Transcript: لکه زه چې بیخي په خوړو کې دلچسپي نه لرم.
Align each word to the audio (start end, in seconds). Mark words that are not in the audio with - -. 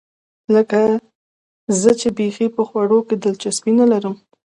لکه 0.53 0.79
زه 1.81 1.91
چې 1.99 2.07
بیخي 2.17 2.47
په 2.55 2.61
خوړو 2.67 2.99
کې 3.07 3.15
دلچسپي 3.23 3.71
نه 3.79 3.85
لرم. 3.91 4.15